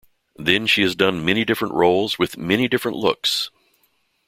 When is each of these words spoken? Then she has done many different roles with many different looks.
Then 0.35 0.65
she 0.65 0.81
has 0.81 0.95
done 0.95 1.23
many 1.23 1.45
different 1.45 1.75
roles 1.75 2.17
with 2.17 2.35
many 2.35 2.67
different 2.67 2.97
looks. 2.97 3.51